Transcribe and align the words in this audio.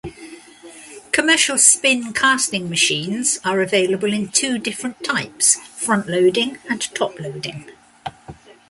Commercial 1.11 1.59
spin 1.59 2.11
casting 2.11 2.67
machines 2.71 3.39
are 3.45 3.61
available 3.61 4.11
in 4.11 4.29
two 4.29 4.57
different 4.57 5.03
types, 5.03 5.57
front-loading 5.75 6.57
and 6.67 6.81
top-loading. 6.95 7.69